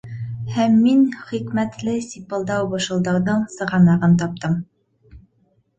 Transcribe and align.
Һәм 0.53 0.77
мин 0.85 1.03
хикмәтле 1.27 1.93
сипылдау-бышылдауҙың 2.07 3.45
сығанағын 3.59 4.19
таптым. 4.25 4.59